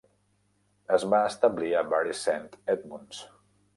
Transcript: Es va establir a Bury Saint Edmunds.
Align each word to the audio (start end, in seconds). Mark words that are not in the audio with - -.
Es 0.95 1.05
va 1.13 1.19
establir 1.31 1.69
a 1.75 1.83
Bury 1.91 2.17
Saint 2.21 2.49
Edmunds. 2.77 3.21